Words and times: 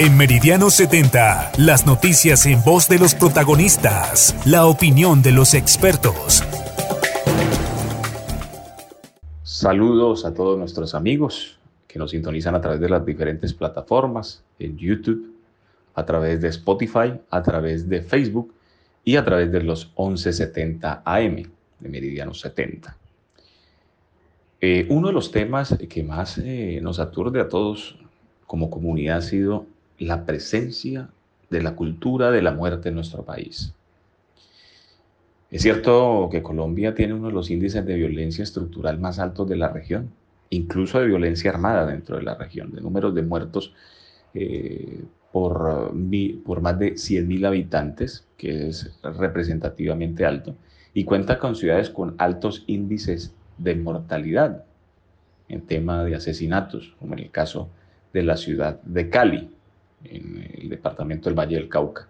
En 0.00 0.16
Meridiano 0.16 0.70
70, 0.70 1.54
las 1.58 1.84
noticias 1.84 2.46
en 2.46 2.62
voz 2.62 2.88
de 2.88 3.00
los 3.00 3.16
protagonistas, 3.16 4.36
la 4.46 4.66
opinión 4.66 5.22
de 5.22 5.32
los 5.32 5.54
expertos. 5.54 6.44
Saludos 9.42 10.24
a 10.24 10.32
todos 10.32 10.56
nuestros 10.56 10.94
amigos 10.94 11.58
que 11.88 11.98
nos 11.98 12.12
sintonizan 12.12 12.54
a 12.54 12.60
través 12.60 12.78
de 12.78 12.88
las 12.88 13.04
diferentes 13.04 13.52
plataformas, 13.52 14.44
en 14.60 14.78
YouTube, 14.78 15.34
a 15.96 16.06
través 16.06 16.40
de 16.40 16.46
Spotify, 16.46 17.14
a 17.28 17.42
través 17.42 17.88
de 17.88 18.00
Facebook 18.00 18.54
y 19.04 19.16
a 19.16 19.24
través 19.24 19.50
de 19.50 19.64
los 19.64 19.86
1170 19.98 21.02
AM 21.04 21.42
de 21.80 21.88
Meridiano 21.88 22.34
70. 22.34 22.96
Eh, 24.60 24.86
uno 24.90 25.08
de 25.08 25.12
los 25.12 25.32
temas 25.32 25.76
que 25.88 26.04
más 26.04 26.38
eh, 26.38 26.78
nos 26.80 27.00
aturde 27.00 27.40
a 27.40 27.48
todos 27.48 27.98
como 28.46 28.70
comunidad 28.70 29.18
ha 29.18 29.22
sido 29.22 29.66
la 29.98 30.24
presencia 30.24 31.10
de 31.50 31.62
la 31.62 31.74
cultura 31.74 32.30
de 32.30 32.42
la 32.42 32.52
muerte 32.52 32.88
en 32.90 32.94
nuestro 32.94 33.24
país. 33.24 33.74
Es 35.50 35.62
cierto 35.62 36.28
que 36.30 36.42
Colombia 36.42 36.94
tiene 36.94 37.14
uno 37.14 37.28
de 37.28 37.32
los 37.32 37.50
índices 37.50 37.84
de 37.84 37.94
violencia 37.94 38.42
estructural 38.42 39.00
más 39.00 39.18
altos 39.18 39.48
de 39.48 39.56
la 39.56 39.68
región, 39.68 40.10
incluso 40.50 41.00
de 41.00 41.06
violencia 41.06 41.50
armada 41.50 41.86
dentro 41.86 42.16
de 42.16 42.22
la 42.22 42.34
región, 42.34 42.70
de 42.72 42.82
números 42.82 43.14
de 43.14 43.22
muertos 43.22 43.72
eh, 44.34 45.04
por, 45.32 45.92
por 46.44 46.60
más 46.60 46.78
de 46.78 46.94
100.000 46.94 47.46
habitantes, 47.46 48.26
que 48.36 48.68
es 48.68 48.98
representativamente 49.02 50.26
alto, 50.26 50.54
y 50.92 51.04
cuenta 51.04 51.38
con 51.38 51.56
ciudades 51.56 51.90
con 51.90 52.14
altos 52.18 52.64
índices 52.66 53.34
de 53.56 53.74
mortalidad 53.74 54.64
en 55.48 55.62
tema 55.62 56.04
de 56.04 56.14
asesinatos, 56.14 56.94
como 56.98 57.14
en 57.14 57.20
el 57.20 57.30
caso 57.30 57.70
de 58.12 58.22
la 58.22 58.36
ciudad 58.36 58.80
de 58.82 59.08
Cali, 59.08 59.50
en 60.04 60.50
el 60.58 60.68
departamento 60.68 61.28
del 61.28 61.38
Valle 61.38 61.56
del 61.56 61.68
Cauca, 61.68 62.08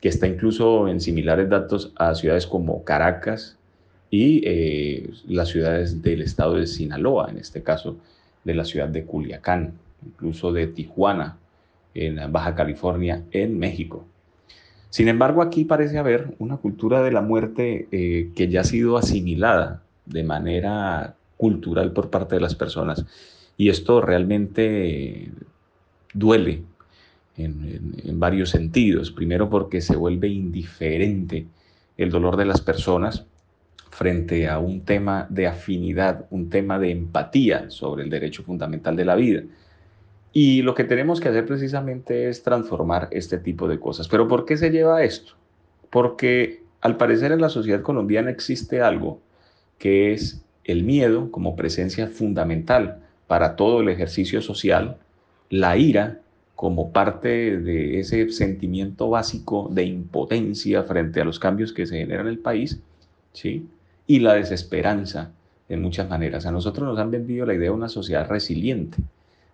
que 0.00 0.08
está 0.08 0.26
incluso 0.26 0.88
en 0.88 1.00
similares 1.00 1.48
datos 1.48 1.92
a 1.96 2.14
ciudades 2.14 2.46
como 2.46 2.84
Caracas 2.84 3.56
y 4.10 4.42
eh, 4.44 5.10
las 5.26 5.48
ciudades 5.48 6.02
del 6.02 6.22
estado 6.22 6.54
de 6.54 6.66
Sinaloa, 6.66 7.28
en 7.30 7.38
este 7.38 7.62
caso 7.62 7.96
de 8.44 8.54
la 8.54 8.64
ciudad 8.64 8.88
de 8.88 9.04
Culiacán, 9.04 9.72
incluso 10.04 10.52
de 10.52 10.66
Tijuana, 10.68 11.38
en 11.94 12.30
Baja 12.30 12.54
California, 12.54 13.22
en 13.32 13.58
México. 13.58 14.04
Sin 14.90 15.08
embargo, 15.08 15.42
aquí 15.42 15.64
parece 15.64 15.98
haber 15.98 16.34
una 16.38 16.58
cultura 16.58 17.02
de 17.02 17.10
la 17.10 17.22
muerte 17.22 17.88
eh, 17.90 18.30
que 18.34 18.48
ya 18.48 18.60
ha 18.60 18.64
sido 18.64 18.96
asimilada 18.96 19.82
de 20.04 20.22
manera 20.22 21.16
cultural 21.36 21.92
por 21.92 22.10
parte 22.10 22.36
de 22.36 22.40
las 22.40 22.54
personas. 22.54 23.04
Y 23.56 23.70
esto 23.70 24.00
realmente 24.00 25.30
duele 26.14 26.62
en, 27.36 28.18
varios 28.18 28.50
sentidos. 28.50 29.10
Primero 29.10 29.50
porque 29.50 29.80
se 29.80 29.96
vuelve 29.96 30.28
indiferente 30.28 31.46
el 31.96 32.10
dolor 32.10 32.36
de 32.36 32.44
las 32.44 32.60
personas 32.60 33.26
frente 33.90 34.48
a 34.48 34.58
un 34.58 34.82
tema 34.82 35.26
de 35.30 35.46
afinidad, 35.46 36.26
un 36.30 36.50
tema 36.50 36.78
de 36.78 36.90
empatía 36.90 37.70
sobre 37.70 38.04
el 38.04 38.10
derecho 38.10 38.42
fundamental 38.42 38.96
de 38.96 39.04
la 39.04 39.14
vida. 39.14 39.42
Y 40.32 40.60
lo 40.62 40.74
que 40.74 40.84
tenemos 40.84 41.20
que 41.20 41.30
hacer 41.30 41.46
precisamente 41.46 42.28
es 42.28 42.42
transformar 42.42 43.08
este 43.10 43.38
tipo 43.38 43.68
de 43.68 43.80
cosas. 43.80 44.06
Pero 44.08 44.28
¿por 44.28 44.44
qué 44.44 44.58
se 44.58 44.70
lleva 44.70 45.02
esto? 45.02 45.32
Porque 45.88 46.62
al 46.82 46.98
parecer 46.98 47.32
en 47.32 47.40
la 47.40 47.48
sociedad 47.48 47.80
colombiana 47.80 48.30
existe 48.30 48.82
algo 48.82 49.20
que 49.78 50.12
es 50.12 50.44
el 50.64 50.84
miedo 50.84 51.30
como 51.30 51.56
presencia 51.56 52.06
fundamental 52.06 52.98
para 53.26 53.56
todo 53.56 53.80
el 53.80 53.88
ejercicio 53.88 54.42
social, 54.42 54.98
la 55.48 55.76
ira 55.76 56.20
como 56.56 56.90
parte 56.90 57.58
de 57.58 58.00
ese 58.00 58.30
sentimiento 58.30 59.10
básico 59.10 59.68
de 59.70 59.84
impotencia 59.84 60.82
frente 60.84 61.20
a 61.20 61.24
los 61.24 61.38
cambios 61.38 61.72
que 61.74 61.86
se 61.86 61.98
generan 61.98 62.26
en 62.26 62.32
el 62.32 62.38
país, 62.38 62.80
¿sí? 63.34 63.68
y 64.06 64.20
la 64.20 64.34
desesperanza 64.34 65.32
en 65.68 65.82
muchas 65.82 66.08
maneras. 66.08 66.46
A 66.46 66.52
nosotros 66.52 66.88
nos 66.88 66.98
han 66.98 67.10
vendido 67.10 67.44
la 67.44 67.54
idea 67.54 67.70
de 67.70 67.76
una 67.76 67.90
sociedad 67.90 68.26
resiliente, 68.28 68.98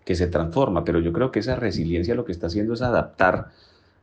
que 0.05 0.15
se 0.15 0.29
transforma, 0.29 0.85
pero 0.85 1.01
yo 1.01 1.13
creo 1.13 1.33
que 1.33 1.41
esa 1.41 1.57
resiliencia 1.57 2.15
lo 2.15 2.25
que 2.25 2.33
está 2.33 2.47
haciendo 2.47 2.75
es 2.75 2.83
adaptar 2.83 3.51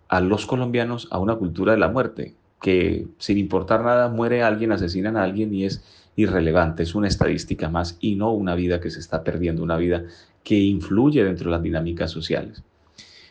a 0.09 0.19
los 0.19 0.45
colombianos 0.45 1.07
a 1.12 1.19
una 1.19 1.35
cultura 1.35 1.74
de 1.74 1.79
la 1.79 1.90
muerte, 1.90 2.35
que 2.62 3.07
sin 3.18 3.38
importar 3.38 3.84
nada 3.84 4.09
muere 4.09 4.44
alguien, 4.44 4.74
asesinan 4.74 5.16
a 5.16 5.24
alguien 5.24 5.53
y 5.53 5.66
es 5.66 5.84
irrelevante, 6.18 6.84
es 6.84 6.95
una 6.95 7.07
estadística 7.07 7.69
más 7.69 7.97
y 8.01 8.16
no 8.16 8.31
una 8.31 8.56
vida 8.56 8.81
que 8.81 8.90
se 8.90 9.00
está 9.00 9.24
perdiendo, 9.24 9.63
una 9.63 9.78
vida 9.78 10.03
que 10.44 10.56
influye 10.56 11.24
dentro 11.24 11.45
de 11.45 11.51
las 11.51 11.63
dinámicas 11.63 12.12
sociales. 12.12 12.63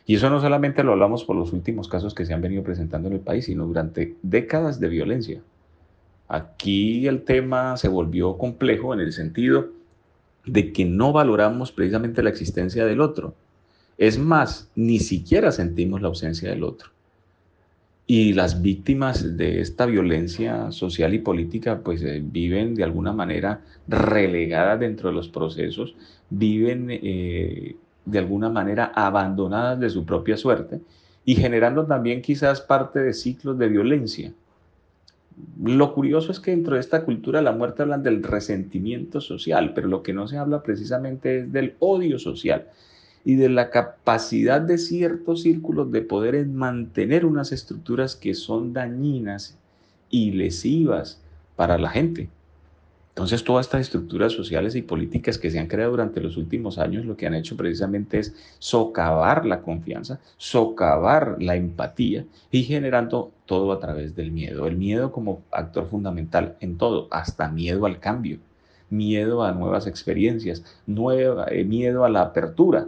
Y 0.08 0.14
eso 0.14 0.30
no 0.30 0.41
solamente 0.41 0.82
lo 0.82 0.92
hablamos 0.92 1.22
por 1.24 1.36
los 1.36 1.52
últimos 1.52 1.86
casos 1.86 2.14
que 2.14 2.24
se 2.24 2.32
han 2.32 2.41
venido 2.41 2.62
presentando 2.62 3.08
en 3.08 3.16
el 3.16 3.20
país, 3.20 3.44
sino 3.44 3.66
durante 3.66 4.16
décadas 4.22 4.80
de 4.80 4.88
violencia. 4.88 5.42
Aquí 6.28 7.06
el 7.06 7.24
tema 7.24 7.76
se 7.76 7.88
volvió 7.88 8.38
complejo 8.38 8.94
en 8.94 9.00
el 9.00 9.12
sentido 9.12 9.69
de 10.46 10.72
que 10.72 10.86
no 10.86 11.12
valoramos 11.12 11.72
precisamente 11.72 12.22
la 12.22 12.30
existencia 12.30 12.86
del 12.86 13.02
otro. 13.02 13.34
Es 13.98 14.19
más, 14.19 14.70
ni 14.74 14.98
siquiera 14.98 15.52
sentimos 15.52 16.00
la 16.00 16.08
ausencia 16.08 16.48
del 16.48 16.64
otro. 16.64 16.88
Y 18.06 18.32
las 18.32 18.62
víctimas 18.62 19.36
de 19.36 19.60
esta 19.60 19.84
violencia 19.84 20.72
social 20.72 21.12
y 21.12 21.19
política 21.19 21.82
pues 21.84 22.02
eh, 22.02 22.22
viven 22.25 22.75
de 22.75 22.84
alguna 22.84 23.12
manera 23.12 23.60
relegadas 23.86 24.80
dentro 24.80 25.10
de 25.10 25.16
los 25.16 25.28
procesos, 25.28 25.94
viven 26.30 26.86
eh, 26.90 27.76
de 28.10 28.19
alguna 28.19 28.48
manera 28.48 28.92
abandonadas 28.94 29.78
de 29.78 29.91
su 29.91 30.04
propia 30.04 30.36
suerte 30.36 30.80
y 31.24 31.34
generando 31.34 31.86
también 31.86 32.22
quizás 32.22 32.60
parte 32.60 33.00
de 33.00 33.12
ciclos 33.12 33.58
de 33.58 33.69
violencia. 33.69 34.32
Lo 35.62 35.94
curioso 35.94 36.32
es 36.32 36.41
que 36.41 36.50
dentro 36.50 36.74
de 36.74 36.80
esta 36.80 37.04
cultura 37.04 37.38
de 37.38 37.44
la 37.44 37.52
muerte 37.52 37.82
hablan 37.82 38.02
del 38.02 38.22
resentimiento 38.22 39.20
social, 39.20 39.72
pero 39.74 39.88
lo 39.88 40.02
que 40.02 40.12
no 40.12 40.26
se 40.26 40.38
habla 40.38 40.62
precisamente 40.62 41.41
es 41.41 41.52
del 41.52 41.74
odio 41.78 42.19
social 42.19 42.66
y 43.24 43.36
de 43.36 43.48
la 43.48 43.70
capacidad 43.70 44.60
de 44.60 44.78
ciertos 44.78 45.42
círculos 45.42 45.92
de 45.92 46.00
poder 46.00 46.46
mantener 46.46 47.26
unas 47.26 47.52
estructuras 47.52 48.16
que 48.16 48.34
son 48.34 48.72
dañinas 48.72 49.58
y 50.10 50.32
lesivas 50.32 51.20
para 51.56 51.78
la 51.78 51.90
gente. 51.90 52.30
Entonces, 53.19 53.43
todas 53.43 53.67
estas 53.67 53.81
estructuras 53.81 54.33
sociales 54.33 54.77
y 54.77 54.83
políticas 54.83 55.39
que 55.39 55.51
se 55.51 55.59
han 55.59 55.67
creado 55.67 55.91
durante 55.91 56.21
los 56.21 56.37
últimos 56.37 56.79
años 56.79 57.05
lo 57.05 57.17
que 57.17 57.27
han 57.27 57.34
hecho 57.34 57.56
precisamente 57.56 58.21
es 58.21 58.33
socavar 58.61 59.45
la 59.45 59.61
confianza, 59.62 60.21
socavar 60.37 61.34
la 61.43 61.56
empatía 61.56 62.25
y 62.53 62.62
generando 62.62 63.33
todo 63.45 63.73
a 63.73 63.81
través 63.81 64.15
del 64.15 64.31
miedo. 64.31 64.69
El 64.69 64.77
miedo 64.77 65.11
como 65.11 65.43
actor 65.51 65.89
fundamental 65.89 66.55
en 66.61 66.79
todo, 66.79 67.09
hasta 67.11 67.49
miedo 67.49 67.87
al 67.87 67.99
cambio, 67.99 68.39
miedo 68.89 69.43
a 69.43 69.50
nuevas 69.50 69.89
experiencias, 69.89 70.62
eh, 70.87 71.65
miedo 71.65 72.05
a 72.05 72.09
la 72.11 72.21
apertura, 72.23 72.87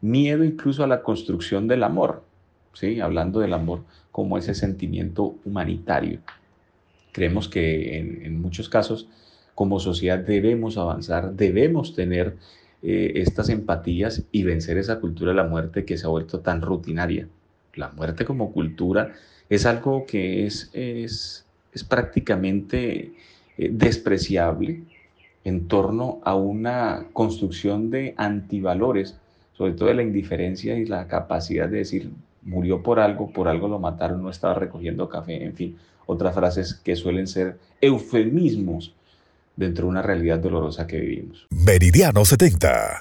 miedo 0.00 0.44
incluso 0.44 0.84
a 0.84 0.86
la 0.86 1.02
construcción 1.02 1.66
del 1.66 1.82
amor, 1.82 2.22
¿sí? 2.74 3.00
hablando 3.00 3.40
del 3.40 3.54
amor 3.54 3.80
como 4.12 4.38
ese 4.38 4.54
sentimiento 4.54 5.34
humanitario. 5.44 6.20
Creemos 7.10 7.48
que 7.48 7.98
en 7.98 8.40
muchos 8.40 8.68
casos 8.68 9.08
como 9.60 9.78
sociedad 9.78 10.20
debemos 10.20 10.78
avanzar, 10.78 11.34
debemos 11.34 11.94
tener 11.94 12.34
eh, 12.82 13.12
estas 13.16 13.50
empatías 13.50 14.24
y 14.32 14.42
vencer 14.42 14.78
esa 14.78 15.00
cultura 15.00 15.32
de 15.32 15.36
la 15.36 15.44
muerte 15.44 15.84
que 15.84 15.98
se 15.98 16.06
ha 16.06 16.08
vuelto 16.08 16.40
tan 16.40 16.62
rutinaria. 16.62 17.28
La 17.74 17.90
muerte 17.90 18.24
como 18.24 18.52
cultura 18.52 19.12
es 19.50 19.66
algo 19.66 20.06
que 20.06 20.46
es, 20.46 20.70
es, 20.72 21.44
prácticamente 21.90 23.12
eh, 23.58 23.68
despreciable 23.70 24.80
en 25.44 25.68
torno 25.68 26.22
a 26.24 26.36
una 26.36 27.08
construcción 27.12 27.90
de 27.90 28.14
antivalores, 28.16 29.18
sobre 29.52 29.72
todo 29.72 29.90
de 29.90 29.96
la 29.96 30.02
indiferencia 30.02 30.78
y 30.78 30.86
la 30.86 31.06
capacidad 31.06 31.68
de 31.68 31.76
decir, 31.76 32.10
murió 32.40 32.82
por 32.82 32.98
algo, 32.98 33.30
por 33.30 33.46
algo 33.46 33.68
lo 33.68 33.78
mataron, 33.78 34.22
no 34.22 34.30
estaba 34.30 34.54
recogiendo 34.54 35.10
café, 35.10 35.44
en 35.44 35.52
fin, 35.52 35.76
otras 36.06 36.34
frases 36.34 36.72
que 36.72 36.96
suelen 36.96 37.26
ser 37.26 37.58
eufemismos 37.82 38.94
dentro 39.60 39.84
de 39.84 39.90
una 39.90 40.02
realidad 40.02 40.38
dolorosa 40.38 40.86
que 40.86 40.98
vivimos. 40.98 41.46
Meridiano 41.50 42.24
70. 42.24 42.98